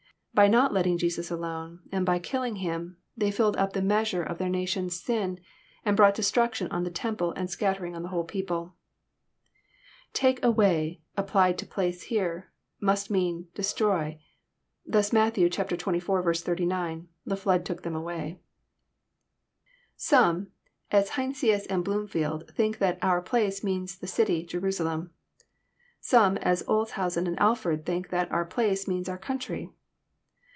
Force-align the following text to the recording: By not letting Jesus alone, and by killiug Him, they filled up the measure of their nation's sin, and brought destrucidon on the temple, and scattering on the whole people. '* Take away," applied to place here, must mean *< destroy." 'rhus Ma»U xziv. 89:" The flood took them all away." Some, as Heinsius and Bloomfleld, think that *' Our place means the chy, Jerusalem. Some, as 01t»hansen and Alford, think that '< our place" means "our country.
By 0.33 0.47
not 0.47 0.71
letting 0.73 0.97
Jesus 0.97 1.29
alone, 1.29 1.81
and 1.91 2.05
by 2.05 2.17
killiug 2.17 2.59
Him, 2.59 2.95
they 3.17 3.31
filled 3.31 3.57
up 3.57 3.73
the 3.73 3.81
measure 3.81 4.23
of 4.23 4.37
their 4.37 4.47
nation's 4.49 4.97
sin, 4.97 5.41
and 5.83 5.97
brought 5.97 6.15
destrucidon 6.15 6.71
on 6.71 6.85
the 6.85 6.89
temple, 6.89 7.33
and 7.35 7.49
scattering 7.49 7.97
on 7.97 8.01
the 8.03 8.07
whole 8.07 8.23
people. 8.23 8.77
'* 9.43 10.13
Take 10.23 10.41
away," 10.41 11.01
applied 11.17 11.57
to 11.57 11.65
place 11.65 12.03
here, 12.03 12.49
must 12.79 13.11
mean 13.11 13.49
*< 13.51 13.53
destroy." 13.55 14.21
'rhus 14.87 15.11
Ma»U 15.11 15.49
xziv. 15.49 16.49
89:" 16.49 17.07
The 17.25 17.35
flood 17.37 17.65
took 17.65 17.83
them 17.83 17.95
all 17.95 18.01
away." 18.01 18.39
Some, 19.97 20.51
as 20.91 21.09
Heinsius 21.09 21.65
and 21.65 21.83
Bloomfleld, 21.83 22.51
think 22.53 22.77
that 22.77 22.99
*' 22.99 23.01
Our 23.03 23.21
place 23.21 23.65
means 23.65 23.97
the 23.97 24.07
chy, 24.07 24.45
Jerusalem. 24.45 25.11
Some, 25.99 26.37
as 26.37 26.63
01t»hansen 26.63 27.27
and 27.27 27.37
Alford, 27.37 27.85
think 27.85 28.07
that 28.11 28.31
'< 28.31 28.31
our 28.31 28.45
place" 28.45 28.87
means 28.87 29.09
"our 29.09 29.17
country. 29.19 29.69